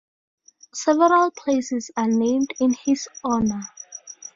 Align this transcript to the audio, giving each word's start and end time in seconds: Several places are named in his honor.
Several 0.73 1.29
places 1.29 1.91
are 1.95 2.07
named 2.07 2.49
in 2.59 2.73
his 2.73 3.07
honor. 3.23 3.61